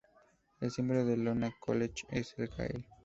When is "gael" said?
2.47-2.87